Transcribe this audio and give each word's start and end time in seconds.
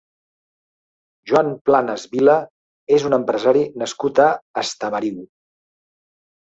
Joan 1.31 1.49
Planes 1.71 2.07
Vila 2.15 2.39
és 2.99 3.07
un 3.11 3.19
empresari 3.21 3.65
nascut 3.85 4.27
a 4.31 4.35
Estamariu. 4.67 5.23